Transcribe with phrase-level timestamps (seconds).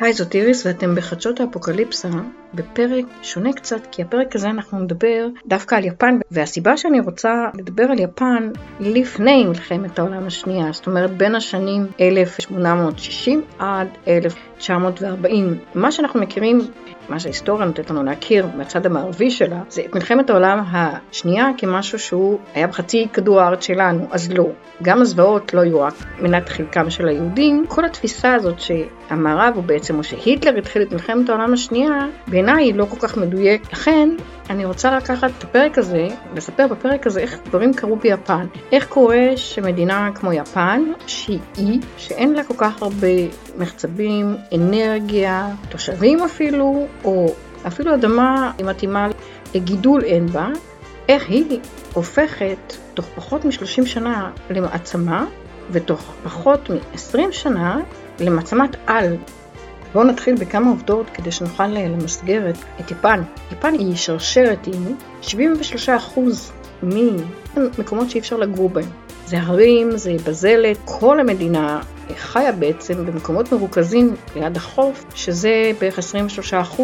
[0.00, 2.08] היי, זאת איריס ואתם בחדשות האפוקליפסה
[2.54, 7.84] בפרק שונה קצת, כי הפרק הזה אנחנו נדבר דווקא על יפן, והסיבה שאני רוצה לדבר
[7.84, 8.50] על יפן
[8.80, 13.88] לפני מלחמת העולם השנייה, זאת אומרת בין השנים 1860 עד
[14.60, 15.58] 1940.
[15.74, 16.60] מה שאנחנו מכירים
[17.08, 22.38] מה שההיסטוריה נותנת לנו להכיר מהצד המערבי שלה, זה את מלחמת העולם השנייה כמשהו שהוא
[22.54, 24.46] היה בחצי כדור הארץ שלנו, אז לא.
[24.82, 29.98] גם הזוועות לא היו רק מנת חלקם של היהודים, כל התפיסה הזאת שהמערב הוא בעצם,
[29.98, 33.72] או שהיטלר התחיל את מלחמת העולם השנייה, בעיניי היא לא כל כך מדויק.
[33.72, 34.08] לכן,
[34.50, 38.46] אני רוצה לקחת את הפרק הזה, לספר בפרק הזה איך דברים קרו ביפן.
[38.72, 43.06] איך קורה שמדינה כמו יפן, שהיא אי, שאין לה כל כך הרבה
[43.58, 47.34] מחצבים, אנרגיה, תושבים אפילו, או
[47.66, 49.08] אפילו אדמה מתאימה
[49.54, 50.48] לגידול אין בה,
[51.08, 51.58] איך היא
[51.92, 55.26] הופכת תוך פחות מ-30 שנה למעצמה,
[55.70, 57.80] ותוך פחות מ-20 שנה
[58.20, 59.16] למעצמת על.
[59.92, 63.22] בואו נתחיל בכמה עובדות כדי שנוכל למסגר את יפן.
[63.52, 65.26] יפן היא שרשרת עם 73%
[66.82, 68.90] ממקומות שאי אפשר לגור בהם.
[69.26, 71.80] זה הרים, זה בזלת, כל המדינה
[72.16, 76.82] חיה בעצם במקומות מרוכזים ליד החוף, שזה בערך 23%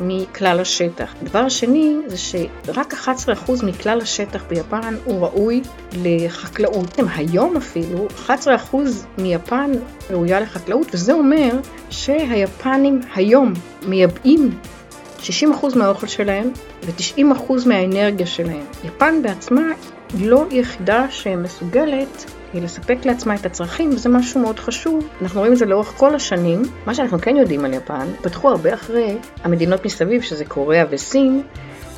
[0.00, 1.14] מכלל השטח.
[1.22, 5.62] הדבר השני זה שרק 11% מכלל השטח ביפן הוא ראוי
[5.92, 6.98] לחקלאות.
[7.16, 8.76] היום אפילו 11%
[9.18, 9.70] מיפן
[10.10, 11.50] ראויה לחקלאות, וזה אומר
[11.90, 13.52] שהיפנים היום
[13.86, 14.50] מייבאים
[15.20, 15.24] 60%
[15.76, 16.50] מהאוכל שלהם
[16.84, 18.64] ו-90% מהאנרגיה שלהם.
[18.84, 19.62] יפן בעצמה
[20.20, 25.08] לא יחידה שמסוגלת לספק לעצמה את הצרכים, וזה משהו מאוד חשוב.
[25.22, 26.62] אנחנו רואים את זה לאורך כל השנים.
[26.86, 31.42] מה שאנחנו כן יודעים על יפן, פתחו הרבה אחרי המדינות מסביב, שזה קוריאה וסין.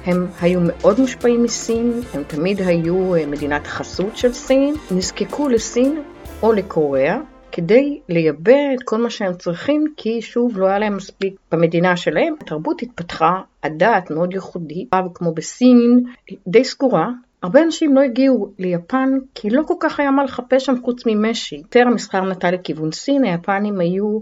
[0.05, 6.03] הם היו מאוד מושפעים מסין, הם תמיד היו אה, מדינת חסות של סין, נזקקו לסין
[6.43, 7.19] או לקוריאה
[7.53, 12.35] כדי לייבא את כל מה שהם צריכים, כי שוב לא היה להם מספיק במדינה שלהם.
[12.41, 16.05] התרבות התפתחה, הדת מאוד ייחודית, כמו בסין,
[16.49, 17.09] די סגורה,
[17.45, 21.57] הרבה אנשים לא הגיעו ליפן כי לא כל כך היה מה לחפש שם חוץ ממשי.
[21.57, 24.19] יותר המסחר נטה לכיוון סין, היפנים היו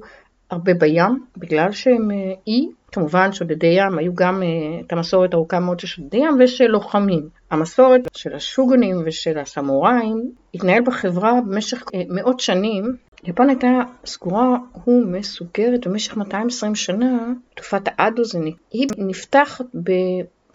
[0.51, 2.69] הרבה בים, בגלל שהם אה, אי.
[2.93, 7.29] כמובן שודדי ים היו גם אה, את המסורת הארוכה מאוד של שודדי ים ושל לוחמים.
[7.51, 12.97] המסורת של השוגונים ושל הסמוראים התנהל בחברה במשך אה, מאות שנים.
[13.25, 18.39] יפן הייתה סגורה ומסוגרת במשך 220 שנה, תקופת האדו זה
[18.73, 19.65] היא נפתחת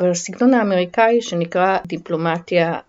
[0.01, 2.79] בסגנון האמריקאי שנקרא דיפלומטיה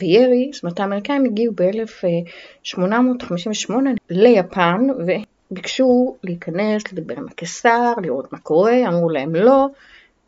[0.00, 3.74] וירי, זאת אומרת האמריקאים הגיעו ב-1858
[4.10, 4.86] ליפן
[5.50, 9.66] וביקשו להיכנס, לדבר עם הקיסר, לראות מה קורה, אמרו להם לא,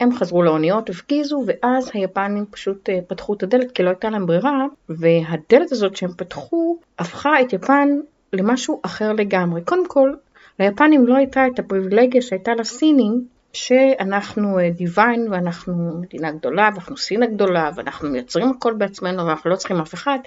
[0.00, 4.26] הם חזרו לאוניות, הפגיזו, ואז היפנים פשוט אה, פתחו את הדלת כי לא הייתה להם
[4.26, 7.88] ברירה, והדלת הזאת שהם פתחו הפכה את יפן
[8.32, 9.62] למשהו אחר לגמרי.
[9.64, 10.14] קודם כל,
[10.58, 17.22] ליפנים לא הייתה את הפריבילגיה שהייתה לסינים שאנחנו דיוויין אה, ואנחנו מדינה גדולה ואנחנו סין
[17.22, 20.18] הגדולה ואנחנו מייצרים הכל בעצמנו ואנחנו לא צריכים אף אחד,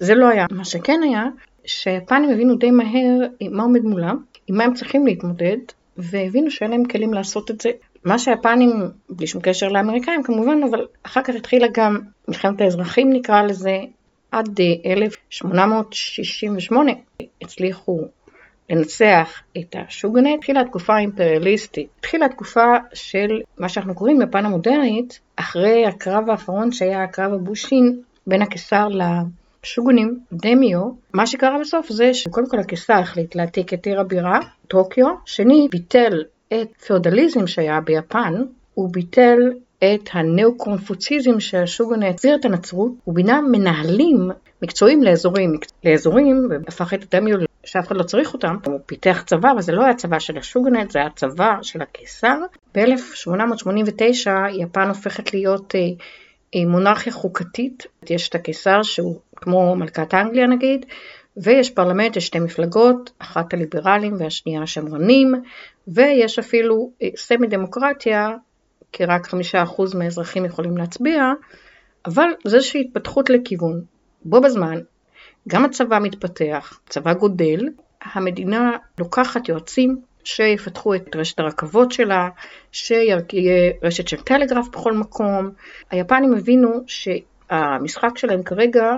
[0.00, 0.46] זה לא היה.
[0.50, 1.26] מה שכן היה,
[1.64, 5.56] שהיפנים הבינו די מהר מה עומד מולם, עם מה הם צריכים להתמודד,
[5.96, 7.70] והבינו שאין להם כלים לעשות את זה.
[8.04, 8.72] מה שהיפנים,
[9.10, 13.78] בלי שום קשר לאמריקאים כמובן, אבל אחר כך התחילה גם מלחמת האזרחים נקרא לזה,
[14.32, 16.96] עד 1868 אה,
[17.42, 18.00] הצליחו
[18.70, 21.88] לנצח את השוגנט, התחילה התקופה האימפריאליסטית.
[21.98, 28.42] התחילה התקופה של מה שאנחנו קוראים בפן המודרנית, אחרי הקרב האחרון שהיה הקרב הבושין בין
[28.42, 34.40] הקיסר לשוגונים, דמיו, מה שקרה בסוף זה שקודם כל הקיסר החליט להעתיק את עיר הבירה,
[34.68, 38.34] טוקיו, שני ביטל את פאודליזם שהיה ביפן,
[38.74, 39.38] הוא ביטל
[39.78, 44.30] את הנאו-קונפוציזם שהשוגונה החזיר את הנצרות, הוא בינה מנהלים
[44.62, 45.52] מקצועיים לאזורים,
[45.84, 49.84] לאזורים, והפך את דמיו שאף אחד לא צריך אותם, הוא פיתח צבא, אבל זה לא
[49.84, 52.36] היה צבא של השוגנט, זה היה צבא של הקיסר.
[52.74, 55.80] ב-1889 יפן הופכת להיות אה,
[56.54, 60.86] אה, מונרכיה חוקתית, יש את הקיסר שהוא כמו מלכת אנגליה נגיד,
[61.36, 65.34] ויש פרלמנט, יש שתי מפלגות, אחת הליברלים והשנייה השמרנים,
[65.88, 68.30] ויש אפילו אה, סמי דמוקרטיה,
[68.92, 71.32] כי רק חמישה אחוז מהאזרחים יכולים להצביע,
[72.06, 73.97] אבל זה איזושהי התפתחות לכיוון.
[74.24, 74.80] בו בזמן
[75.48, 77.68] גם הצבא מתפתח, הצבא גודל,
[78.02, 82.28] המדינה לוקחת יועצים שיפתחו את רשת הרכבות שלה,
[82.72, 83.18] שיהיה
[83.82, 85.50] רשת של טלגרף בכל מקום.
[85.90, 88.92] היפנים הבינו שהמשחק שלהם כרגע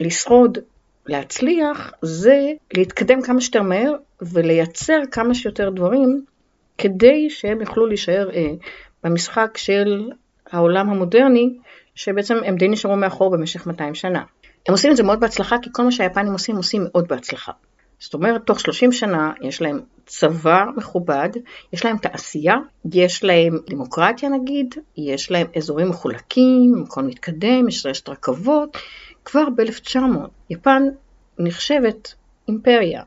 [0.00, 0.58] לשרוד,
[1.06, 3.92] להצליח, זה להתקדם כמה שיותר מהר
[4.22, 6.24] ולייצר כמה שיותר דברים
[6.78, 8.50] כדי שהם יוכלו להישאר אה,
[9.04, 10.10] במשחק של
[10.50, 11.58] העולם המודרני,
[11.94, 14.22] שבעצם הם די נשארו מאחור במשך 200 שנה.
[14.68, 17.52] הם עושים את זה מאוד בהצלחה, כי כל מה שהיפנים עושים, עושים מאוד בהצלחה.
[17.98, 21.28] זאת אומרת, תוך 30 שנה יש להם צבא מכובד,
[21.72, 22.54] יש להם תעשייה,
[22.92, 28.76] יש להם דמוקרטיה נגיד, יש להם אזורים מחולקים, מקום מתקדם, יש רשת רכבות.
[29.24, 29.98] כבר ב-1900
[30.50, 30.82] יפן
[31.38, 32.14] נחשבת
[32.48, 33.02] אימפריה.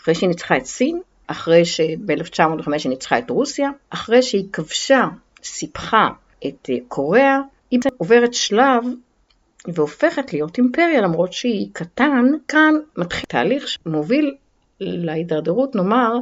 [0.00, 5.04] אחרי שהיא ניצחה את סין, אחרי שב-1905 היא ניצחה את רוסיה, אחרי שהיא כבשה,
[5.44, 6.08] סיפחה
[6.46, 7.38] את קוריאה,
[7.70, 8.84] היא עוברת שלב
[9.74, 14.34] והופכת להיות אימפריה למרות שהיא קטן, כאן מתחיל תהליך שמוביל
[14.80, 16.12] להידרדרות, נאמר,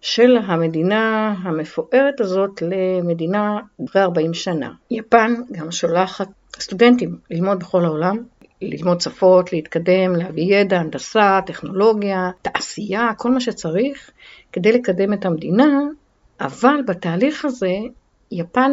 [0.00, 4.70] של המדינה המפוארת הזאת למדינה אחרי 40 שנה.
[4.90, 6.28] יפן גם שולחת
[6.58, 8.16] סטודנטים ללמוד בכל העולם,
[8.62, 14.10] ללמוד שפות, להתקדם, להביא ידע, הנדסה, טכנולוגיה, תעשייה, כל מה שצריך
[14.52, 15.80] כדי לקדם את המדינה,
[16.40, 17.72] אבל בתהליך הזה
[18.30, 18.72] יפן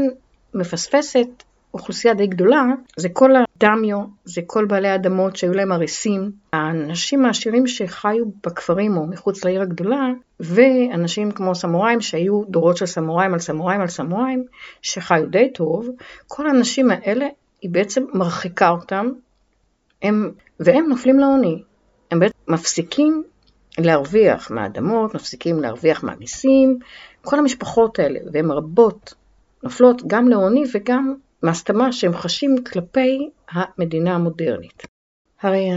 [0.54, 1.28] מפספסת
[1.74, 2.64] אוכלוסייה די גדולה,
[2.98, 9.08] זה כל הדמיו, זה כל בעלי האדמות שהיו להם הריסים, האנשים העשירים שחיו בכפרים או
[9.08, 10.10] מחוץ לעיר הגדולה,
[10.40, 14.46] ואנשים כמו סמוראים שהיו דורות של סמוראים על סמוראים על סמוראים,
[14.82, 15.90] שחיו די טוב,
[16.28, 17.28] כל האנשים האלה,
[17.62, 19.12] היא בעצם מרחיקה אותם,
[20.02, 21.64] הם, והם נופלים לעוני.
[22.12, 23.24] הם בעצם מפסיקים
[23.78, 26.80] להרוויח מהאדמות, מפסיקים להרוויח מהמיסים,
[27.22, 29.14] כל המשפחות האלה, והן רבות,
[29.64, 34.84] נופלות גם לעוני וגם מהסתמה שהם חשים כלפי המדינה המודרנית.
[35.42, 35.70] הרי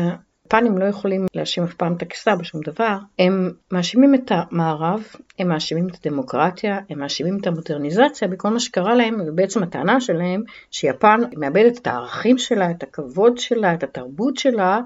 [0.45, 5.05] היפנים לא יכולים להאשים אף פעם את הקיסר בשום דבר, הם מאשימים את המערב,
[5.39, 10.43] הם מאשימים את הדמוקרטיה, הם מאשימים את המודרניזציה בכל מה שקרה להם, ובעצם הטענה שלהם
[10.71, 14.81] שיפן מאבדת את הערכים שלה, את הכבוד שלה, את התרבות שלה,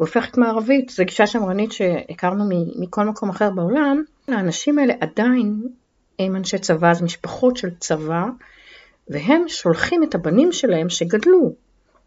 [0.00, 0.88] והופכת מערבית.
[0.88, 2.44] זו גישה שמרנית שהכרנו
[2.78, 4.02] מכל מקום אחר בעולם.
[4.28, 5.62] האנשים האלה עדיין
[6.18, 8.24] הם אנשי צבא, זה משפחות של צבא,
[9.08, 11.54] והם שולחים את הבנים שלהם שגדלו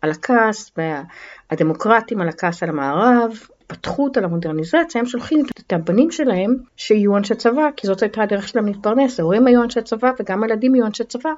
[0.02, 6.56] על הכעס, והדמוקרטים על הכעס על המערב, התפתחות על המודרניזציה, הם שולחים את הבנים שלהם
[6.76, 10.76] שיהיו אנשי צבא, כי זאת הייתה הדרך שלהם להתפרנס, ההורים היו אנשי צבא וגם הילדים
[10.76, 11.30] יהיו אנשי צבא,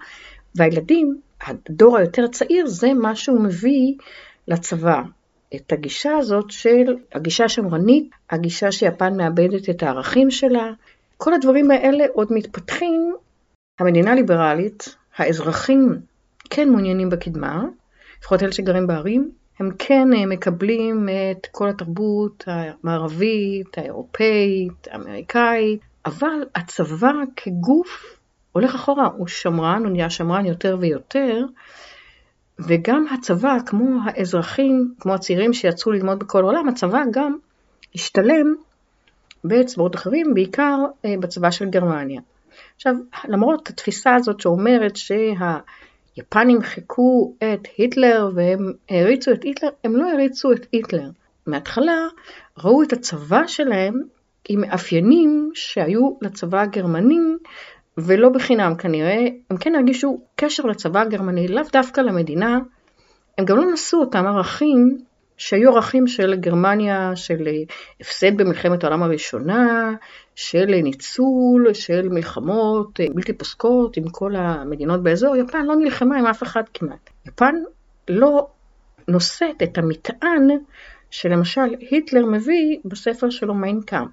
[0.56, 3.94] והילדים, הדור היותר צעיר, זה מה שהוא מביא
[4.48, 5.02] לצבא.
[5.56, 10.72] את הגישה הזאת של הגישה השמרנית, הגישה שיפן מאבדת את הערכים שלה,
[11.18, 13.16] כל הדברים האלה עוד מתפתחים.
[13.80, 15.96] המדינה ליברלית, האזרחים
[16.50, 17.64] כן מעוניינים בקדמה,
[18.20, 26.46] לפחות אלה שגרים בערים, הם כן אה, מקבלים את כל התרבות המערבית, האירופאית, האמריקאית, אבל
[26.56, 28.18] הצבא כגוף
[28.52, 31.46] הולך אחורה, הוא שמרן, הוא נהיה שמרן יותר ויותר,
[32.60, 37.38] וגם הצבא, כמו האזרחים, כמו הצעירים שיצאו ללמוד בכל העולם, הצבא גם
[37.96, 38.56] השתלם
[39.44, 42.22] בצבאות אחרים, בעיקר אה, בצבא של גרמניה.
[42.82, 42.96] עכשיו,
[43.28, 50.52] למרות התפיסה הזאת שאומרת שהיפנים חיכו את היטלר והם העריצו את היטלר, הם לא העריצו
[50.52, 51.10] את היטלר.
[51.48, 52.08] מההתחלה
[52.64, 54.02] ראו את הצבא שלהם
[54.50, 57.20] עם מאפיינים שהיו לצבא הגרמני
[57.98, 62.60] ולא בחינם כנראה, הם כן הרגישו קשר לצבא הגרמני, לאו דווקא למדינה,
[63.38, 64.98] הם גם לא נשאו אותם ערכים
[65.38, 67.48] שהיו ערכים של גרמניה, של
[68.02, 69.92] הפסד במלחמת העולם הראשונה,
[70.42, 75.36] של ניצול, של מלחמות בלתי פוסקות עם כל המדינות באזור.
[75.36, 77.10] יפן לא נלחמה עם אף אחד כמעט.
[77.28, 77.56] יפן
[78.08, 78.48] לא
[79.08, 80.48] נושאת את המטען
[81.12, 84.10] שלמשל היטלר מביא בספר שלו מיין קאמפף.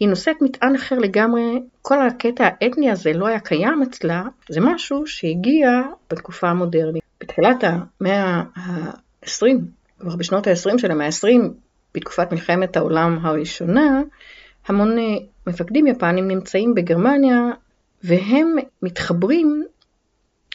[0.00, 5.06] היא נושאת מטען אחר לגמרי, כל הקטע האתני הזה לא היה קיים אצלה, זה משהו
[5.06, 5.68] שהגיע
[6.10, 7.02] בתקופה המודרנית.
[7.20, 9.46] בתחילת המאה ה-20,
[9.98, 11.48] כבר בשנות ה-20 של המאה ה-20,
[11.94, 14.00] בתקופת מלחמת העולם הראשונה,
[14.66, 14.96] המון
[15.50, 17.40] מפקדים יפנים נמצאים בגרמניה
[18.04, 19.64] והם מתחברים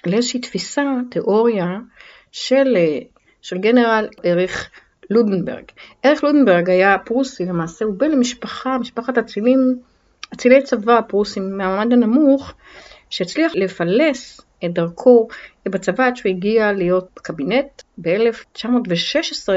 [0.05, 1.67] לאיזושהי תפיסה, תיאוריה
[2.31, 2.77] של,
[3.41, 4.69] של גנרל אריך
[5.09, 5.63] לודנברג.
[6.05, 9.79] אריך לודנברג היה פרוסי למעשה, הוא בן למשפחה, משפחת אצילים,
[10.33, 12.53] אצילי צבא פרוסים מהמעמד הנמוך,
[13.09, 15.27] שהצליח לפלס את דרכו
[15.65, 19.49] בצבא עד שהוא הגיע להיות בקבינט ב-1916,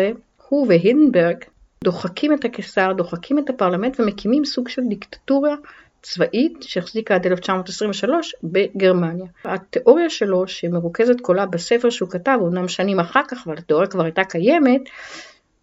[0.48, 1.36] הוא והינדנברג
[1.84, 5.54] דוחקים את הקיסר, דוחקים את הפרלמנט ומקימים סוג של דיקטטורה
[6.02, 9.26] צבאית שהחזיקה עד 1923 בגרמניה.
[9.44, 14.24] התיאוריה שלו, שמרוכזת כולה בספר שהוא כתב, אמנם שנים אחר כך, אבל התיאוריה כבר הייתה
[14.24, 14.80] קיימת,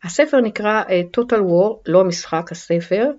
[0.04, 3.12] הספר נקרא uh, Total War, לא המשחק, הספר,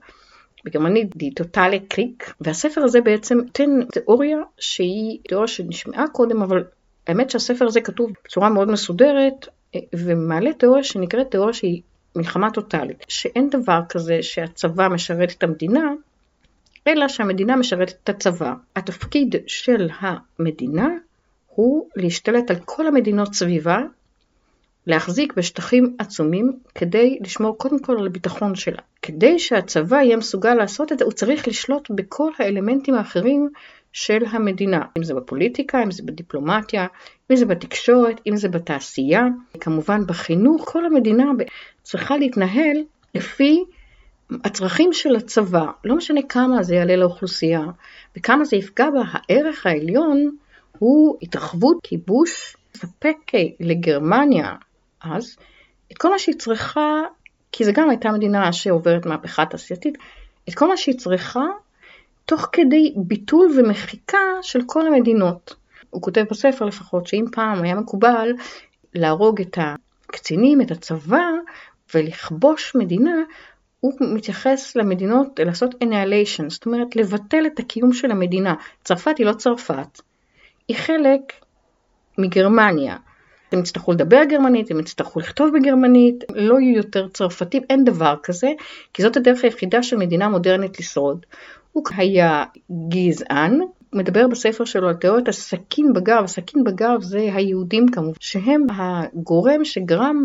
[0.65, 6.65] בגרמנית די טוטאלי קריק, והספר הזה בעצם נותן תיאוריה שהיא תיאוריה שנשמעה קודם, אבל
[7.07, 11.83] האמת שהספר הזה כתוב בצורה מאוד מסודרת, אה, ומעלה תיאוריה שנקראת תיאוריה שהיא
[12.17, 15.93] מלחמה טוטאלית, שאין דבר כזה שהצבא משרת את המדינה,
[16.87, 18.55] אלא שהמדינה משרתת את הצבא.
[18.77, 20.89] התפקיד של המדינה
[21.47, 23.81] הוא להשתלט על כל המדינות סביבה
[24.87, 28.83] להחזיק בשטחים עצומים כדי לשמור קודם כל על הביטחון שלה.
[29.03, 33.51] כדי שהצבא יהיה מסוגל לעשות את זה, הוא צריך לשלוט בכל האלמנטים האחרים
[33.97, 36.87] של המדינה, אם זה בפוליטיקה, אם זה בדיפלומטיה,
[37.31, 39.23] אם זה בתקשורת, אם זה בתעשייה,
[39.61, 41.25] כמובן בחינוך, כל המדינה
[41.83, 42.77] צריכה להתנהל
[43.15, 43.65] לפי
[44.45, 47.61] הצרכים של הצבא, לא משנה כמה זה יעלה לאוכלוסייה
[48.17, 50.37] וכמה זה יפגע בה, הערך העליון
[50.79, 53.17] הוא התרחבות, כיבוש, לספק
[53.61, 54.55] לגרמניה.
[55.01, 55.37] אז
[55.93, 57.01] את כל מה שהיא צריכה,
[57.53, 59.99] כי זו גם הייתה מדינה שעוברת מהפכה תעשייתית,
[60.49, 61.45] את כל מה שהיא צריכה
[62.27, 65.55] תוך כדי ביטול ומחיקה של כל המדינות.
[65.91, 68.33] הוא כותב בספר לפחות שאם פעם היה מקובל
[68.95, 69.59] להרוג את
[70.09, 71.27] הקצינים, את הצבא,
[71.95, 73.23] ולכבוש מדינה,
[73.81, 78.55] הוא מתייחס למדינות, לעשות annihilation, זאת אומרת לבטל את הקיום של המדינה.
[78.85, 80.01] צרפת היא לא צרפת,
[80.69, 81.21] היא חלק
[82.19, 82.97] מגרמניה.
[83.53, 88.53] הם יצטרכו לדבר גרמנית, הם יצטרכו לכתוב בגרמנית, לא יהיו יותר צרפתים, אין דבר כזה,
[88.95, 91.27] כי זאת הדרך היחידה של מדינה מודרנית לשרוד.
[91.77, 92.45] הוא היה
[92.89, 93.61] גזען,
[93.93, 100.17] מדבר בספר שלו על תיאוריית הסכין בגב, הסכין בגב זה היהודים כמובן, שהם הגורם שגרם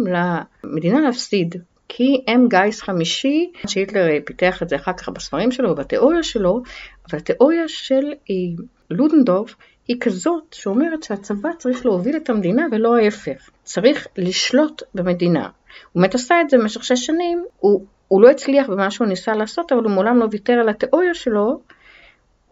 [0.63, 1.55] למדינה להפסיד.
[1.89, 6.61] כי הם גיס חמישי, שהיטלר פיתח את זה אחר כך בספרים שלו ובתיאוריה שלו,
[7.09, 9.55] אבל התיאוריה של אה, לודנדורף
[9.87, 13.49] היא כזאת שאומרת שהצבא צריך להוביל את המדינה ולא ההפך.
[13.63, 15.49] צריך לשלוט במדינה.
[15.91, 19.33] הוא באמת עשה את זה במשך שש שנים, הוא, הוא לא הצליח במה שהוא ניסה
[19.33, 21.61] לעשות, אבל הוא מעולם לא ויתר על התיאוריה שלו.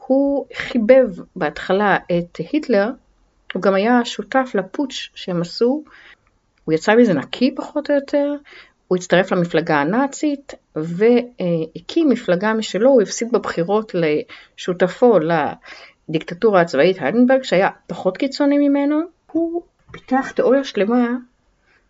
[0.07, 2.89] הוא חיבב בהתחלה את היטלר,
[3.53, 5.83] הוא גם היה שותף לפוטש שהם עשו,
[6.65, 8.33] הוא יצא מזה נקי פחות או יותר,
[8.87, 15.17] הוא הצטרף למפלגה הנאצית והקים מפלגה משלו, הוא הפסיד בבחירות לשותפו
[16.09, 18.99] לדיקטטורה הצבאית היידנברג שהיה פחות קיצוני ממנו,
[19.31, 19.61] הוא
[19.91, 21.07] פיתח תיאוריה שלמה,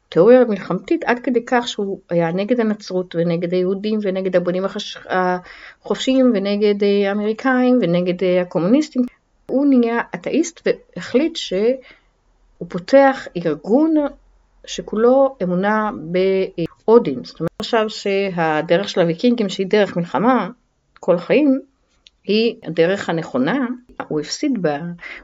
[0.09, 4.63] תיאוריה מלחמתית עד כדי כך שהוא היה נגד הנצרות ונגד היהודים ונגד הבונים
[5.09, 9.01] החופשיים ונגד האמריקאים ונגד הקומוניסטים.
[9.45, 13.95] הוא נהיה אתאיסט והחליט שהוא פותח ארגון
[14.65, 15.91] שכולו אמונה
[16.85, 17.23] באודין.
[17.23, 20.49] זאת אומרת, עכשיו שהדרך של הוויקינגים, שהיא דרך מלחמה
[20.99, 21.59] כל החיים,
[22.23, 23.67] היא הדרך הנכונה.
[24.07, 24.67] הוא הפסיד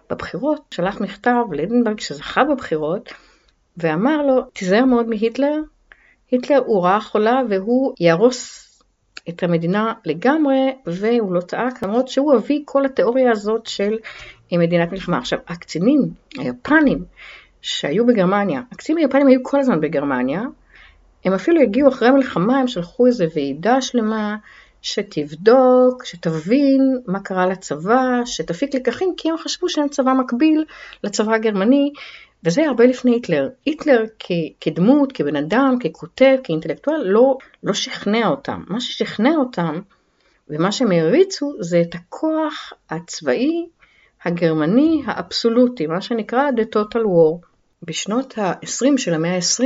[0.09, 3.09] בבחירות, שלח מכתב לאדנברג שזכה בבחירות,
[3.77, 5.55] ואמר לו, תיזהר מאוד מהיטלר,
[6.31, 8.65] היטלר הוא רעה חולה והוא יהרוס
[9.29, 13.97] את המדינה לגמרי, והוא לא צעק, למרות שהוא אבי כל התיאוריה הזאת של
[14.51, 15.17] מדינת מלחמה.
[15.17, 16.01] עכשיו, הקצינים
[16.37, 17.05] היפנים
[17.61, 20.41] שהיו בגרמניה, הקצינים היפנים היו כל הזמן בגרמניה,
[21.25, 24.35] הם אפילו הגיעו אחרי המלחמה, הם שלחו איזו ועידה שלמה
[24.81, 30.65] שתבדוק, שתבין מה קרה לצבא, שתפיק לקחים, כי הם חשבו שהם צבא מקביל
[31.03, 31.91] לצבא הגרמני,
[32.45, 33.49] וזה הרבה לפני היטלר.
[33.65, 38.63] היטלר כ- כדמות, כבן אדם, ככותב, כאינטלקטואל, לא, לא שכנע אותם.
[38.67, 39.79] מה ששכנע אותם
[40.49, 43.65] ומה שהם העריצו זה את הכוח הצבאי
[44.25, 47.45] הגרמני האבסולוטי, מה שנקרא The Total War.
[47.83, 49.63] בשנות ה-20 של המאה ה-20,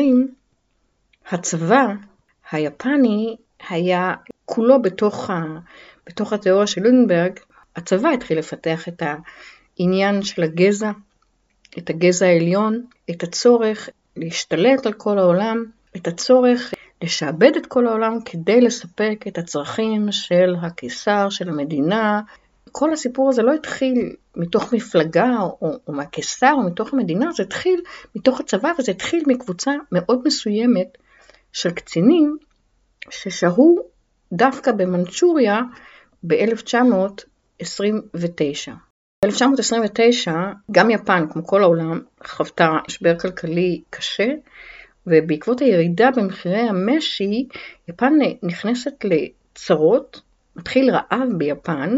[1.32, 1.86] הצבא
[2.52, 3.36] היפני
[3.70, 4.14] היה
[4.46, 5.42] כולו בתוך, ה,
[6.08, 7.40] בתוך התיאוריה של לונדברג,
[7.76, 9.04] הצבא התחיל לפתח את
[9.80, 10.92] העניין של הגזע,
[11.78, 18.18] את הגזע העליון, את הצורך להשתלט על כל העולם, את הצורך לשעבד את כל העולם
[18.26, 22.22] כדי לספק את הצרכים של הקיסר, של המדינה,
[22.72, 27.82] כל הסיפור הזה לא התחיל מתוך מפלגה או, או מהקיסר או מתוך המדינה, זה התחיל
[28.16, 30.98] מתוך הצבא וזה התחיל מקבוצה מאוד מסוימת
[31.54, 32.38] של קצינים
[33.10, 33.80] ששהו
[34.34, 35.60] דווקא במנצ'וריה
[36.28, 38.72] ב-1929.
[39.26, 40.32] ב-1929
[40.72, 44.28] גם יפן, כמו כל העולם, חוותה משבר כלכלי קשה,
[45.08, 47.48] ובעקבות הירידה במחירי המשי,
[47.88, 50.22] יפן נכנסת לצרות
[50.56, 51.98] מתחיל רעב ביפן,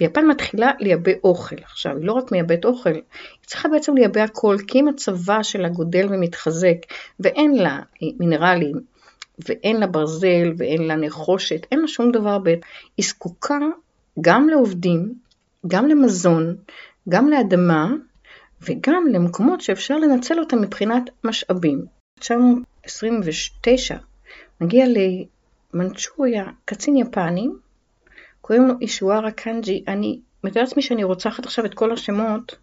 [0.00, 1.56] ויפן מתחילה לייבא אוכל.
[1.62, 3.02] עכשיו, היא לא רק מייבאת אוכל, היא
[3.46, 6.76] צריכה בעצם לייבא הכל, כי אם הצבא שלה גודל ומתחזק,
[7.20, 7.80] ואין לה
[8.20, 8.80] מינרלים,
[9.48, 12.60] ואין לה ברזל, ואין לה נחושת, אין לה שום דבר בית,
[12.96, 13.58] היא זקוקה
[14.20, 15.14] גם לעובדים,
[15.66, 16.56] גם למזון,
[17.08, 17.92] גם לאדמה,
[18.60, 21.84] וגם למקומות שאפשר לנצל אותם מבחינת משאבים.
[22.18, 23.96] 1929
[24.60, 24.86] מגיע
[25.74, 27.48] למנצ'וריה קצין יפני,
[28.40, 32.56] קוראים לו אישוארה קנג'י, אני מתאר לעצמי שאני רוצחת עכשיו את כל השמות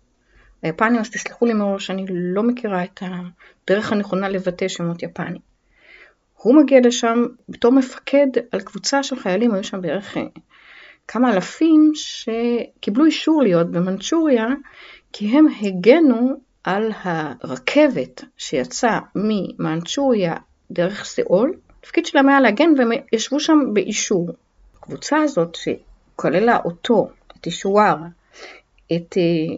[0.61, 5.41] היפנים, אז תסלחו לי מראש, אני לא מכירה את הדרך הנכונה לבטא שמות יפנים.
[6.35, 10.23] הוא מגיע לשם בתור מפקד על קבוצה של חיילים, היו שם בערך אה,
[11.11, 14.45] כמה אלפים שקיבלו אישור להיות במנצ'וריה,
[15.13, 20.35] כי הם הגנו על הרכבת שיצאה ממנצ'וריה
[20.71, 24.29] דרך סאול, התפקיד שלהם היה להגן והם ישבו שם באישור.
[24.77, 28.07] הקבוצה הזאת שכללה אותו, את אישוארה,
[28.95, 29.55] את אה,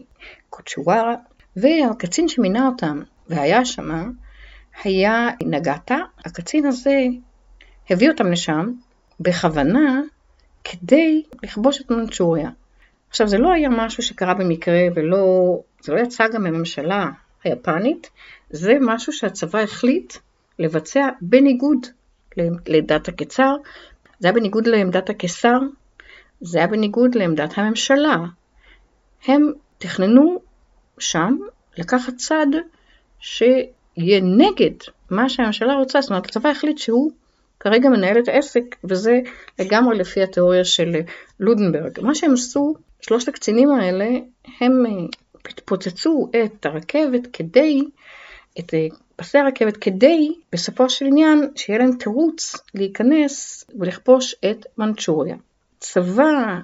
[0.49, 1.15] קוצ'וארה,
[1.55, 4.11] והקצין שמינה אותם והיה שם,
[4.83, 5.97] היה נגטה.
[6.25, 6.97] הקצין הזה
[7.89, 8.71] הביא אותם לשם
[9.19, 10.01] בכוונה
[10.63, 12.49] כדי לכבוש את מנצ'וריה.
[13.09, 17.09] עכשיו זה לא היה משהו שקרה במקרה ולא, זה לא יצא גם מממשלה
[17.43, 18.09] היפנית,
[18.49, 20.13] זה משהו שהצבא החליט
[20.59, 21.87] לבצע בניגוד
[22.67, 23.55] לעמדת הקיסר,
[24.19, 25.59] זה היה בניגוד לעמדת הקיסר,
[26.41, 28.15] זה היה בניגוד לעמדת הממשלה.
[29.27, 30.39] הם תכננו
[30.99, 31.37] שם
[31.77, 32.47] לקחת צד
[33.19, 34.75] שיהיה נגד
[35.09, 37.11] מה שהממשלה רוצה, זאת אומרת הצבא החליט שהוא
[37.63, 39.19] כרגע מנהל את העסק, וזה
[39.59, 40.95] לגמרי לפי התיאוריה של
[41.39, 41.99] לודנברג.
[42.01, 44.09] מה שהם עשו, שלושת הקצינים האלה,
[44.61, 44.91] הם אה,
[45.49, 47.81] התפוצצו את הרכבת כדי,
[48.59, 55.35] את אה, פסי הרכבת כדי, בסופו של עניין, שיהיה להם תירוץ להיכנס ולכבוש את מנצ'וריה.
[55.79, 56.59] צבא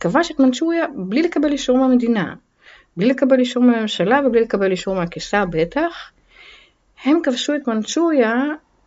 [0.00, 2.34] כבש את מנצ'וריה בלי לקבל אישור מהמדינה,
[2.96, 6.10] בלי לקבל אישור מהממשלה ובלי לקבל אישור מהקיסר בטח.
[7.04, 8.34] הם כבשו את מנצ'וריה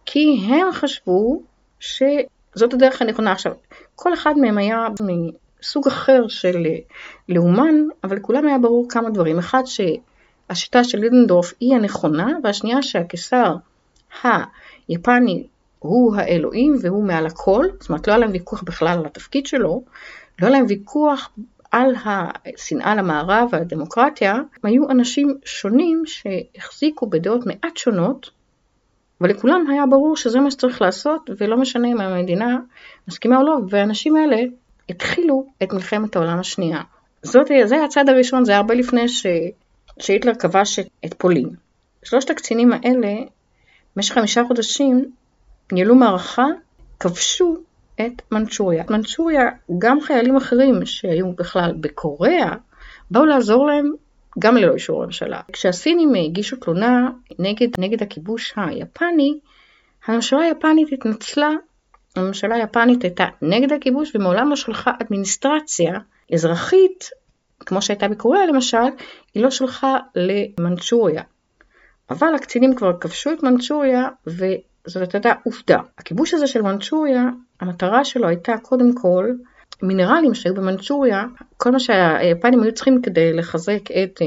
[0.06, 1.42] כי הם חשבו
[1.86, 3.32] שזאת הדרך הנכונה.
[3.32, 3.52] עכשיו,
[3.96, 4.88] כל אחד מהם היה
[5.62, 6.64] מסוג אחר של
[7.30, 9.40] לאומן, אבל לכולם היה ברור כמה דברים.
[9.40, 13.56] אחד, שהשיטה של לידנדורף היא הנכונה, והשנייה שהקיסר
[14.88, 15.48] היפני
[15.80, 19.84] הוא האלוהים והוא מעל הכל, זאת אומרת לא היה להם ויכוח בכלל על התפקיד שלו,
[20.42, 21.30] לא היה להם ויכוח
[21.72, 28.30] על השנאה למערב והדמוקרטיה, הם היו אנשים שונים שהחזיקו בדעות מעט שונות,
[29.22, 32.58] אבל לכולם היה ברור שזה מה שצריך לעשות, ולא משנה אם המדינה
[33.08, 34.38] מסכימה או לא, והאנשים האלה
[34.90, 36.82] התחילו את מלחמת העולם השנייה.
[37.24, 39.26] זאת, זה הצעד הראשון, זה הרבה לפני ש,
[40.00, 41.50] שהיטלר כבש את פולין.
[42.04, 43.14] שלושת הקצינים האלה,
[43.96, 45.12] במשך חמישה חודשים,
[45.72, 46.46] ניהלו מערכה,
[47.00, 47.58] כבשו
[48.02, 48.84] את מנצ'וריה.
[48.90, 49.44] מנצ'וריה,
[49.78, 52.52] גם חיילים אחרים שהיו בכלל בקוריאה,
[53.12, 53.92] באו לעזור להם
[54.40, 55.42] גם ללא אישור הממשלה.
[55.54, 59.40] כשהסינים הגישו תלונה נגד, נגד הכיבוש היפני,
[60.06, 61.52] הממשלה היפנית התנצלה,
[62.16, 66.00] הממשלה היפנית הייתה נגד הכיבוש ומעולם לא שלחה אדמיניסטרציה
[66.34, 67.10] אזרחית,
[67.60, 68.78] כמו שהייתה בקוריאה למשל,
[69.34, 71.24] היא לא שלחה למנצ'וריה.
[72.10, 75.80] אבל הקצינים כבר כבשו את מנצ'וריה וזאת הייתה עובדה.
[75.98, 77.24] הכיבוש הזה של מנצ'וריה,
[77.62, 79.32] המטרה שלו הייתה קודם כל
[79.82, 81.24] מינרלים שהיו במנצ'וריה,
[81.58, 84.22] כל מה שהיפנים היו צריכים כדי לחזק את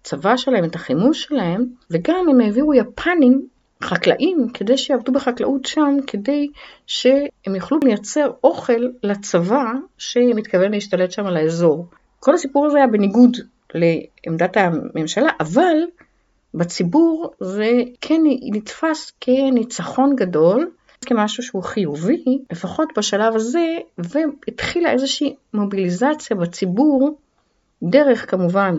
[0.00, 3.46] הצבא אה, שלהם, את החימוש שלהם, וגם הם העבירו יפנים,
[3.82, 6.48] חקלאים, כדי שיעבדו בחקלאות שם, כדי
[6.86, 9.64] שהם יוכלו לייצר אוכל לצבא
[9.98, 11.86] שמתכוון להשתלט שם על האזור.
[12.20, 13.36] כל הסיפור הזה היה בניגוד
[13.74, 15.76] לעמדת הממשלה, אבל
[16.54, 18.20] בציבור זה כן
[18.52, 20.70] נתפס כניצחון גדול,
[21.06, 27.18] כמשהו שהוא חיובי, לפחות בשלב הזה, והתחילה איזושהי מוביליזציה בציבור,
[27.82, 28.74] דרך כמובן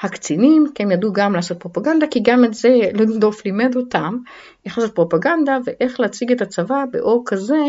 [0.00, 4.18] הקצינים, כי הם ידעו גם לעשות פרופגנדה, כי גם את זה לנדוף לימד אותם,
[4.66, 7.62] איך לעשות פרופגנדה ואיך להציג את הצבא באור כזה,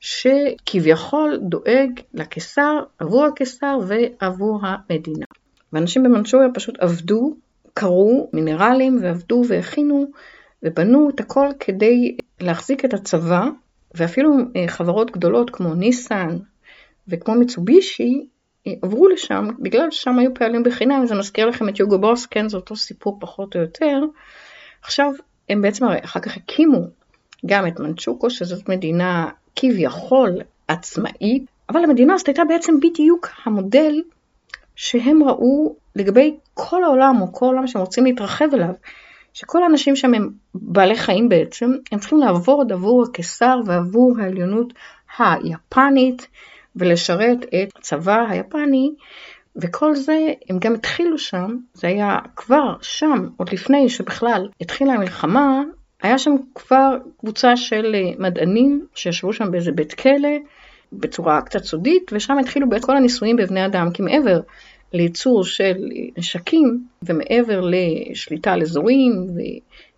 [0.00, 5.26] שכביכול דואג לקיסר, עבור הקיסר ועבור המדינה.
[5.72, 7.34] ואנשים במנצ'וריה פשוט עבדו,
[7.74, 10.06] קרו מינרלים ועבדו והכינו
[10.62, 13.48] ובנו את הכל כדי להחזיק את הצבא,
[13.94, 16.38] ואפילו אה, חברות גדולות כמו ניסן
[17.08, 18.26] וכמו מיצובישי
[18.66, 22.48] אה, עברו לשם, בגלל ששם היו פעלים בחינם, זה מזכיר לכם את יוגו בוס, כן,
[22.48, 24.00] זה אותו סיפור פחות או יותר.
[24.82, 25.12] עכשיו,
[25.48, 26.86] הם בעצם אחר כך הקימו
[27.46, 30.30] גם את מנצ'וקו, שזאת מדינה כביכול
[30.68, 34.02] עצמאית, אבל המדינה הזאת הייתה בעצם בדיוק המודל
[34.76, 38.72] שהם ראו לגבי כל העולם, או כל העולם שהם רוצים להתרחב אליו.
[39.32, 44.72] שכל האנשים שם הם בעלי חיים בעצם, הם צריכים לעבוד עבור הקיסר ועבור העליונות
[45.18, 46.26] היפנית
[46.76, 48.94] ולשרת את הצבא היפני,
[49.56, 55.62] וכל זה, הם גם התחילו שם, זה היה כבר שם, עוד לפני שבכלל התחילה המלחמה,
[56.02, 60.28] היה שם כבר קבוצה של מדענים שישבו שם באיזה בית כלא
[60.92, 64.40] בצורה קצת סודית, ושם התחילו כל הניסויים בבני אדם, כי מעבר
[64.92, 69.26] לייצור של נשקים ומעבר לשליטה על אזורים,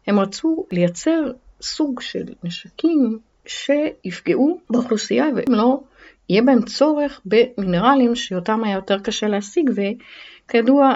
[0.07, 5.81] והם רצו לייצר סוג של נשקים שיפגעו באוכלוסייה והם לא
[6.28, 10.94] יהיה בהם צורך במינרלים שאותם היה יותר קשה להשיג וכידוע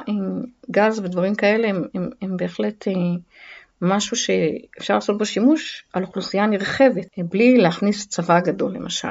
[0.70, 2.92] גז ודברים כאלה הם, הם, הם בהחלט אה,
[3.82, 9.09] משהו שאפשר לעשות בו שימוש על אוכלוסייה נרחבת בלי להכניס צבא גדול למשל.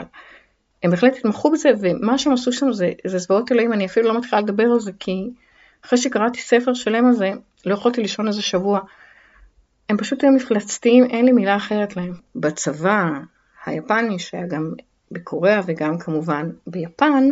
[0.85, 4.17] הם בהחלט התמחו בזה, ומה שהם עשו שם זה, זה זוועות אלוהים, אני אפילו לא
[4.17, 5.29] מתחילה לדבר על זה, כי
[5.85, 7.31] אחרי שקראתי ספר שלם על זה,
[7.65, 8.79] לא יכולתי לישון איזה שבוע.
[9.89, 12.13] הם פשוט היו מפלצתיים, אין לי מילה אחרת להם.
[12.35, 13.09] בצבא
[13.65, 14.73] היפני, שהיה גם
[15.11, 17.29] בקוריאה וגם כמובן ביפן,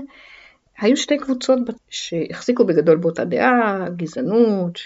[0.79, 4.79] היו שתי קבוצות שהחזיקו בגדול באותה דעה, גזענות,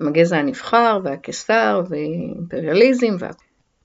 [0.00, 3.30] עם הגזע הנבחר והקיסר ואימפריאליזם, וה...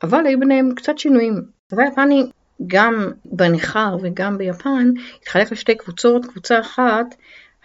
[0.04, 1.42] אבל היו ביניהם קצת שינויים.
[1.68, 2.24] הצבא היפני,
[2.68, 4.92] גם בניכר וגם ביפן,
[5.22, 6.26] התחלק לשתי קבוצות.
[6.26, 7.16] קבוצה אחת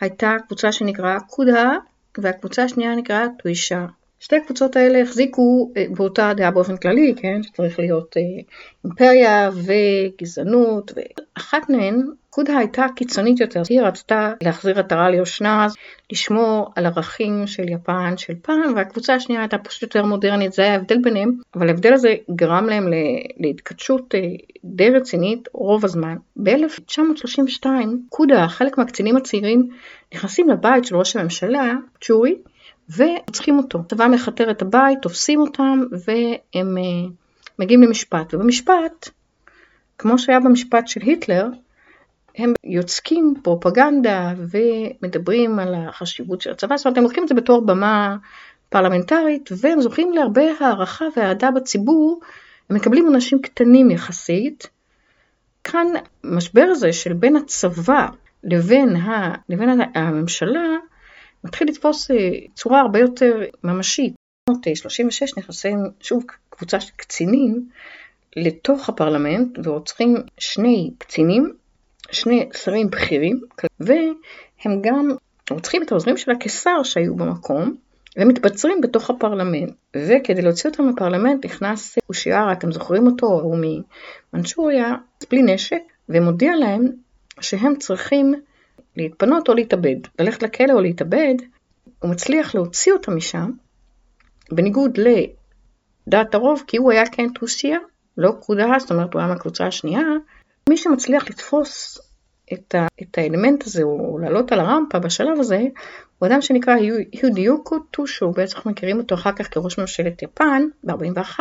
[0.00, 1.70] הייתה קבוצה שנקראה קודה,
[2.18, 3.87] והקבוצה השנייה נקראה טווישה.
[4.25, 8.23] שתי הקבוצות האלה החזיקו אה, באותה דעה באופן כללי, כן, שצריך להיות אה,
[8.85, 15.67] אימפריה וגזענות, ואחת מהן, קודה הייתה קיצונית יותר, היא רצתה להחזיר עטרה ליושנה,
[16.13, 20.73] לשמור על ערכים של יפן של פעם, והקבוצה השנייה הייתה פשוט יותר מודרנית, זה היה
[20.73, 22.89] ההבדל ביניהם, אבל ההבדל הזה גרם להם
[23.41, 24.21] להתכתשות אה,
[24.65, 26.17] די רצינית רוב הזמן.
[26.37, 27.67] ב-1932,
[28.09, 29.69] קודה, חלק מהקצינים הצעירים,
[30.15, 32.35] נכנסים לבית של ראש הממשלה, צ'ורי,
[32.97, 33.79] ורוצחים אותו.
[33.79, 37.11] הצבא מכתר את הבית, תופסים אותם והם uh,
[37.59, 38.35] מגיעים למשפט.
[38.35, 39.09] ובמשפט,
[39.99, 41.47] כמו שהיה במשפט של היטלר,
[42.37, 47.66] הם יוצקים פרופגנדה ומדברים על החשיבות של הצבא, זאת אומרת הם לוקחים את זה בתור
[47.66, 48.16] במה
[48.68, 52.20] פרלמנטרית והם זוכים להרבה הערכה ואהדה בציבור,
[52.70, 54.68] הם מקבלים אנשים קטנים יחסית.
[55.64, 55.87] כאן
[56.25, 58.07] המשבר הזה של בין הצבא
[58.44, 60.77] לבין, ה, לבין הממשלה
[61.44, 62.16] מתחיל לתפוס אה,
[62.54, 64.14] צורה הרבה יותר ממשית.
[64.50, 67.68] ב-1936 נכנסים שוב קבוצה של קצינים
[68.37, 71.52] לתוך הפרלמנט ורוצחים שני קצינים,
[72.11, 73.40] שני שרים בכירים,
[73.80, 75.11] והם גם
[75.50, 77.74] רוצחים את העוזרים של הקיסר שהיו במקום,
[78.16, 79.72] ומתבצרים בתוך הפרלמנט.
[79.96, 83.59] וכדי להוציא אותם מהפרלמנט נכנס אושיארה, אתם זוכרים אותו, הוא
[84.33, 84.94] ממנצ'וריה,
[85.30, 86.88] בלי נשק, ומודיע להם
[87.40, 88.35] שהם צריכים
[88.96, 91.35] להתפנות או להתאבד, ללכת לכלא או להתאבד,
[91.98, 93.50] הוא מצליח להוציא אותה משם,
[94.52, 97.78] בניגוד לדעת הרוב, כי הוא היה כן טוסיה,
[98.18, 100.02] לא קודה, זאת אומרת הוא היה מהקבוצה השנייה,
[100.68, 101.98] מי שמצליח לתפוס
[102.52, 105.62] את, ה, את האלמנט הזה, או לעלות על הרמפה בשלב הזה,
[106.18, 106.76] הוא אדם שנקרא
[107.22, 111.40] יודיוקו טושו, בעצם אנחנו מכירים אותו אחר כך כראש ממשלת יפן, ב-41,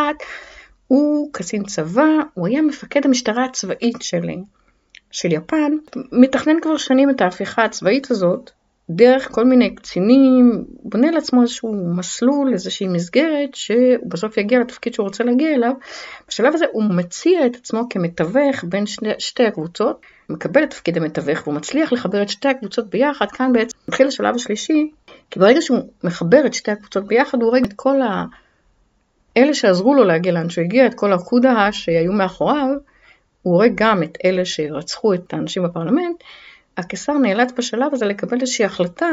[0.88, 4.44] הוא קצין צבא, הוא היה מפקד המשטרה הצבאית שלהם.
[5.14, 5.72] של יפן
[6.12, 8.52] מתכנן כבר שנים את ההפיכה הצבאית הזאת
[8.90, 15.04] דרך כל מיני קצינים, בונה לעצמו איזשהו מסלול, איזושהי מסגרת, שהוא בסוף יגיע לתפקיד שהוא
[15.04, 15.72] רוצה להגיע אליו.
[16.28, 21.48] בשלב הזה הוא מציע את עצמו כמתווך בין שני, שתי הקבוצות, מקבל את תפקיד המתווך
[21.48, 24.92] והוא מצליח לחבר את שתי הקבוצות ביחד, כאן בעצם מתחיל השלב השלישי,
[25.32, 28.26] כי ברגע שהוא מחבר את שתי הקבוצות ביחד, הוא רואה את כל ה...
[29.38, 32.68] אלה שעזרו לו להגיע לאן שהוא הגיע, את כל הקודה שהיו מאחוריו,
[33.44, 36.24] הוא הורג גם את אלה שרצחו את האנשים בפרלמנט,
[36.78, 39.10] הקיסר נאלץ בשלב הזה לקבל איזושהי החלטה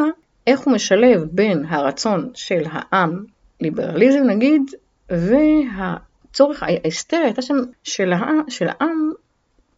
[0.46, 3.24] איך הוא משלב בין הרצון של העם,
[3.60, 4.62] ליברליזם נגיד,
[5.10, 9.10] והצורך, ההיסטריה הייתה שם של, העם, של העם,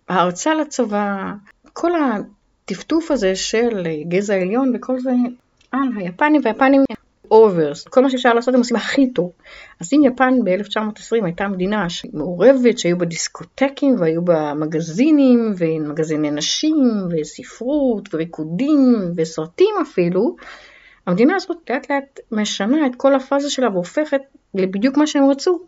[0.09, 1.33] ההרצה לצבא,
[1.73, 5.11] כל הטפטוף הזה של גזע עליון וכל זה
[5.73, 6.85] על היפנים, והיפנים
[7.33, 9.33] über alles, כל מה שאפשר לעשות הם עושים הכי טוב.
[9.81, 17.09] אז אם יפן ב-1920 הייתה מדינה מעורבת, שהיו בה דיסקוטקים והיו בה מגזינים ומגזיני נשים
[17.11, 20.37] וספרות וריקודים וסרטים אפילו,
[21.07, 24.21] המדינה הזאת לאט לאט משנה את כל הפאזה שלה והופכת
[24.55, 25.59] לבדיוק מה שהם רצו,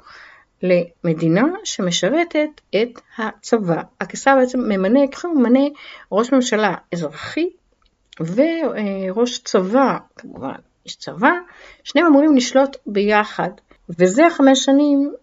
[0.62, 3.83] למדינה שמשרתת את הצבא.
[4.00, 5.61] הקיסר בעצם ממנה, ככה הוא ממנה
[6.12, 7.48] ראש ממשלה אזרחי
[8.20, 11.33] וראש צבא, כמובן איש צבא,
[11.85, 13.51] שניהם אמורים לשלוט ביחד.
[13.99, 15.14] וזה החמש שנים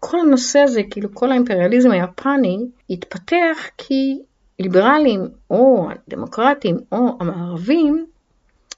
[0.00, 2.58] כל הנושא הזה, כאילו כל האימפריאליזם היפני,
[2.90, 4.18] התפתח כי
[4.58, 8.06] ליברלים או דמוקרטים או המערבים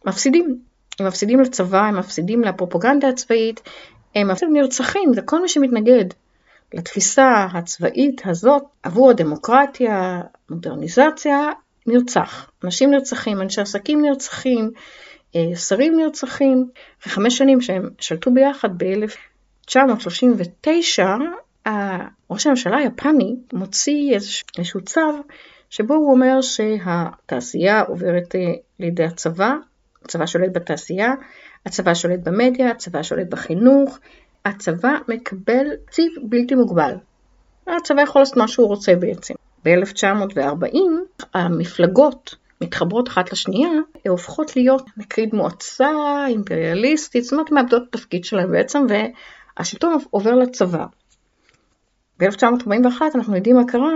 [0.06, 0.58] מפסידים.
[1.00, 3.60] הם מפסידים לצבא, הם מפסידים לפרופגנדה הצבאית,
[4.14, 6.04] הם מפסידים נרצחים, זה כל מי שמתנגד
[6.74, 11.48] לתפיסה הצבאית הזאת עבור הדמוקרטיה, מודרניזציה,
[11.86, 12.50] נרצח.
[12.64, 14.70] אנשים נרצחים, אנשי עסקים נרצחים,
[15.54, 16.68] שרים נרצחים,
[17.06, 21.68] וחמש שנים שהם שלטו ביחד ב-1939,
[22.30, 25.22] ראש הממשלה היפני מוציא איזשהו צו
[25.70, 28.40] שבו הוא אומר שהתעשייה עוברת אה,
[28.78, 29.54] לידי הצבא,
[30.04, 31.10] הצבא שולט בתעשייה,
[31.66, 33.98] הצבא שולט במדיה, הצבא שולט בחינוך,
[34.44, 36.94] הצבא מקבל תקציב בלתי מוגבל.
[37.66, 39.34] הצבא יכול לעשות מה שהוא רוצה בעצם.
[39.64, 40.76] ב-1940
[41.34, 43.70] המפלגות מתחברות אחת לשנייה,
[44.08, 45.90] הופכות להיות נקריא מועצה
[46.26, 50.84] אימפריאליסטית, זאת אומרת, מאבדות את התפקיד שלהן בעצם, והשלטון עובר לצבא.
[52.18, 53.92] ב-1941 אנחנו יודעים מה קרה,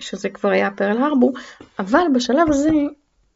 [0.00, 1.32] שזה כבר היה פרל הרבור,
[1.78, 2.70] אבל בשלב הזה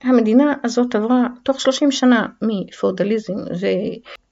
[0.02, 3.34] המדינה הזאת עברה תוך 30 שנה מפאודליזם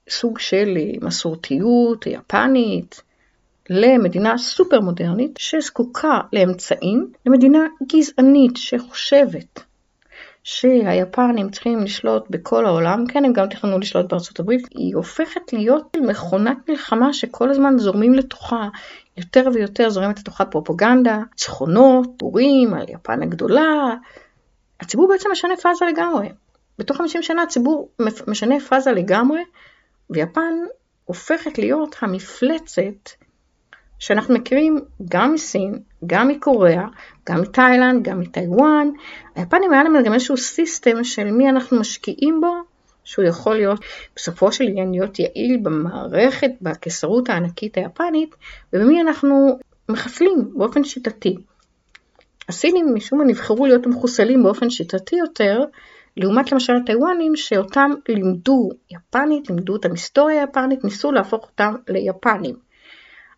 [0.09, 3.01] סוג של מסורתיות יפנית
[3.69, 7.59] למדינה סופר מודרנית שזקוקה לאמצעים, למדינה
[7.93, 9.66] גזענית שחושבת
[10.49, 15.97] שהיפנים צריכים לשלוט בכל העולם, כן הם גם תכננו לשלוט בארצות הברית, היא הופכת להיות
[16.07, 18.67] מכונת מלחמה שכל הזמן זורמים לתוכה
[19.17, 23.95] יותר ויותר זורמת לתוכה פרופגנדה, צחונות, טורים על יפן הגדולה.
[24.79, 26.29] הציבור בעצם משנה פאזה לגמרי.
[26.79, 27.89] בתוך 50 שנה הציבור
[28.27, 29.41] משנה פאזה לגמרי,
[30.09, 30.53] ויפן
[31.05, 33.09] הופכת להיות המפלצת
[33.99, 34.79] שאנחנו מכירים
[35.09, 36.85] גם מסין, גם מקוריאה,
[37.29, 38.89] גם מתאילנד, גם מטיוואן.
[39.35, 42.53] היפנים היה להם גם איזשהו סיסטם של מי אנחנו משקיעים בו,
[43.03, 43.79] שהוא יכול להיות
[44.15, 48.35] בסופו של עניין להיות יעיל במערכת, בקיסרות הענקית היפנית,
[48.73, 51.35] ובמי אנחנו מחסלים באופן שיטתי.
[52.49, 55.59] הסינים משום מה נבחרו להיות מחוסלים באופן שיטתי יותר,
[56.17, 62.66] לעומת למשל הטיוואנים שאותם לימדו יפנית, לימדו אותם היסטוריה יפנית, ניסו להפוך אותם ליפנים.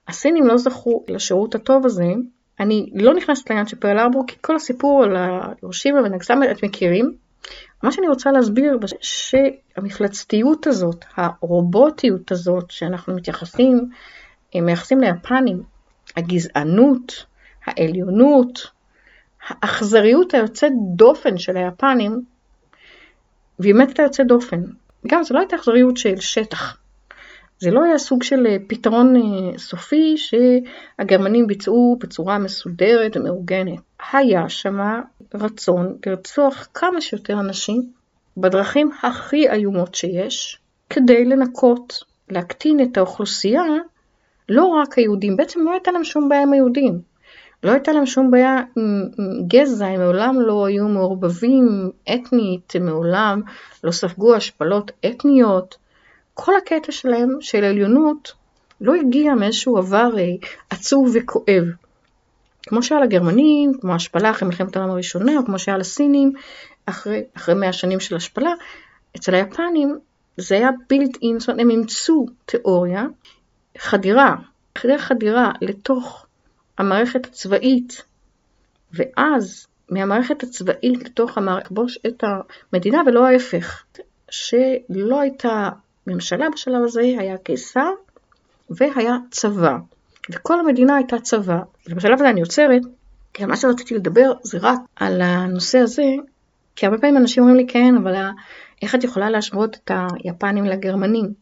[0.10, 2.13] הסינים לא זכו לשירות הטוב הזה,
[2.60, 7.13] אני לא נכנסת לעניין של פרל ארבור, כי כל הסיפור על הירושימה ונגסמה את מכירים.
[7.84, 13.89] מה שאני רוצה להסביר, שהמפלצתיות הזאת, הרובוטיות הזאת שאנחנו מתייחסים,
[14.56, 15.63] מייחסים ליפנים,
[16.17, 17.26] הגזענות,
[17.65, 18.72] העליונות,
[19.48, 22.22] האכזריות היוצאת דופן של היפנים,
[23.60, 24.62] והיא באמת הייתה יוצאת דופן.
[25.08, 26.78] גם זו לא הייתה אכזריות של שטח.
[27.60, 33.80] זה לא היה סוג של אה, פתרון אה, סופי שהגרמנים ביצעו בצורה מסודרת ומאורגנת.
[34.13, 35.02] היה שמה
[35.34, 37.82] רצון לרצוח כמה שיותר אנשים
[38.38, 43.63] בדרכים הכי איומות שיש, כדי לנקות, להקטין את האוכלוסייה,
[44.50, 47.02] לא רק היהודים, בעצם לא הייתה להם שום בעיה עם היהודים.
[47.63, 49.04] לא הייתה להם שום בעיה עם
[49.48, 53.41] גזע, הם מעולם לא היו מעורבבים אתנית, מעולם
[53.84, 55.78] לא ספגו השפלות אתניות.
[56.41, 58.34] כל הקטע שלהם, של עליונות,
[58.82, 60.23] לא הגיע מאיזשהו עבר אה,
[60.69, 61.63] עצוב וכואב.
[62.62, 66.34] כמו שהיה לגרמנים, כמו השפלה אחרי מלחמת העולם הראשונה, או כמו שהיה לסינים
[66.86, 68.54] אחרי, אחרי מאה שנים של השפלה,
[69.15, 69.99] אצל היפנים
[70.38, 73.06] זה היה בילט אין, זאת אומרת הם אימצו תיאוריה,
[73.78, 74.36] חדירה,
[74.84, 76.25] דרך חדירה לתוך
[76.78, 78.02] המערכת הצבאית,
[78.93, 82.23] ואז מהמערכת הצבאית לתוך המערכת, לכבוש את
[82.73, 83.84] המדינה ולא ההפך,
[84.30, 85.69] שלא הייתה
[86.10, 87.91] ממשלה בשלב הזה, היה קיסר
[88.69, 89.78] והיה צבא.
[90.30, 91.60] וכל המדינה הייתה צבא.
[91.89, 92.82] ובשלב הזה אני עוצרת,
[93.34, 96.06] כי מה שרציתי לדבר זה רק על הנושא הזה,
[96.76, 98.15] כי הרבה פעמים אנשים אומרים לי כן, אבל
[98.82, 99.91] איך את יכולה להשוות את
[100.24, 101.34] היפנים לגרמנים?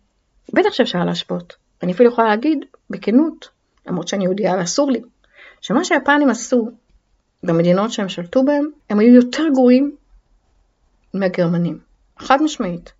[0.53, 1.55] בטח שאפשר להשוות.
[1.83, 3.49] אני אפילו יכולה להגיד בכנות,
[3.87, 5.01] למרות שאני יהודייה ואסור לי,
[5.61, 6.69] שמה שהיפנים עשו
[7.43, 9.95] במדינות שהם שלטו בהם, הם היו יותר גרועים
[11.13, 11.79] מהגרמנים.
[12.19, 12.91] חד משמעית.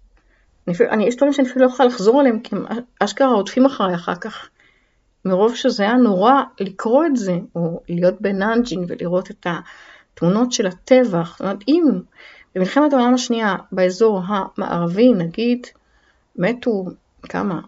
[0.67, 2.65] אני, יש דברים שאני אפילו לא יכולה לחזור עליהם, כי הם
[2.99, 4.49] אשכרה רודפים אחריי אחר כך.
[5.25, 9.47] מרוב שזה היה נורא לקרוא את זה, או להיות בנאנג'ינג ולראות את
[10.13, 11.32] התמונות של הטבח.
[11.32, 11.84] זאת אומרת, אם
[12.56, 15.67] במלחמת העולם השנייה, באזור המערבי, נגיד,
[16.36, 16.86] מתו
[17.23, 17.62] כמה?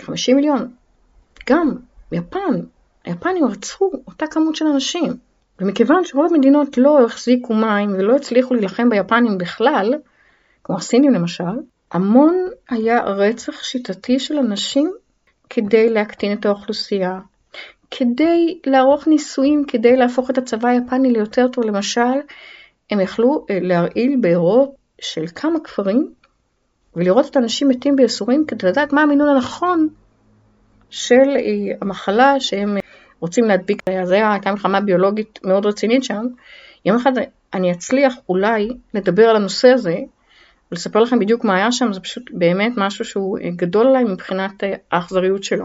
[0.00, 0.70] 50 מיליון.
[1.50, 1.76] גם
[2.10, 2.60] ביפן,
[3.04, 5.16] היפנים רצחו אותה כמות של אנשים.
[5.60, 9.94] ומכיוון שרוב המדינות לא החזיקו מים ולא הצליחו להילחם ביפנים בכלל,
[10.64, 11.44] כמו הסינים למשל,
[11.92, 14.92] המון היה רצח שיטתי של אנשים
[15.50, 17.18] כדי להקטין את האוכלוסייה,
[17.90, 21.64] כדי לערוך ניסויים, כדי להפוך את הצבא היפני ליותר טוב.
[21.64, 22.20] למשל,
[22.90, 26.12] הם יכלו אה, להרעיל בארות של כמה כפרים
[26.96, 29.88] ולראות את האנשים מתים בייסורים כדי לדעת מה המינון הנכון
[30.90, 32.82] של אה, המחלה שהם אה,
[33.20, 33.82] רוצים להדביק.
[34.02, 36.26] אז הייתה מלחמה ביולוגית מאוד רצינית שם.
[36.84, 37.12] יום אחד
[37.54, 39.96] אני אצליח אולי לדבר על הנושא הזה
[40.72, 45.44] ולספר לכם בדיוק מה היה שם, זה פשוט באמת משהו שהוא גדול עליי מבחינת האכזריות
[45.44, 45.64] שלו.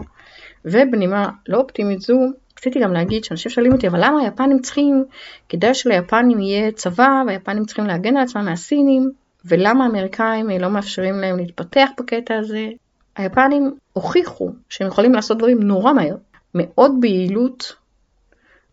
[0.64, 2.14] ובנימה לא אופטימית זו,
[2.58, 5.04] רציתי גם להגיד שאנשים שואלים אותי, אבל למה היפנים צריכים,
[5.48, 9.10] כדאי שליפנים יהיה צבא, והיפנים צריכים להגן על עצמם מהסינים,
[9.44, 12.68] ולמה האמריקאים לא מאפשרים להם להתפתח בקטע הזה?
[13.16, 16.16] היפנים הוכיחו שהם יכולים לעשות דברים נורא מהר,
[16.54, 17.76] מאוד ביעילות,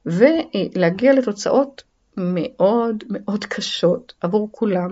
[0.06, 1.84] ולהגיע לתוצאות
[2.18, 4.90] מאוד מאוד קשות עבור כולם.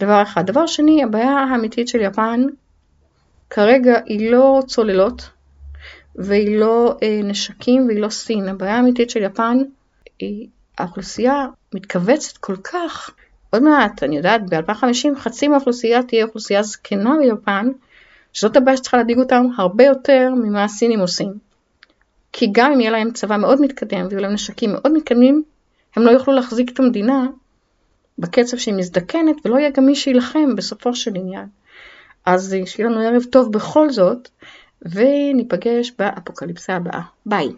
[0.00, 0.46] דבר אחד.
[0.46, 2.46] דבר שני, הבעיה האמיתית של יפן
[3.50, 5.30] כרגע היא לא צוללות
[6.14, 8.48] והיא לא אה, נשקים והיא לא סין.
[8.48, 9.58] הבעיה האמיתית של יפן
[10.18, 13.10] היא האוכלוסייה מתכווצת כל כך.
[13.50, 17.68] עוד מעט, אני יודעת, ב-2050 חצי מהאוכלוסייה תהיה אוכלוסייה זקנה ביפן,
[18.32, 21.32] שזאת הבעיה שצריכה להדאיג אותם הרבה יותר ממה הסינים עושים.
[22.32, 25.42] כי גם אם יהיה להם צבא מאוד מתקדם ויהיו להם נשקים מאוד מתקדמים,
[25.96, 27.26] הם לא יוכלו להחזיק את המדינה
[28.18, 31.46] בקצב שהיא מזדקנת, ולא יהיה גם מי שיילחם בסופו של עניין.
[32.26, 34.28] אז שיהיה לנו ערב טוב בכל זאת,
[34.82, 37.00] וניפגש באפוקליפסה הבאה.
[37.26, 37.48] ביי.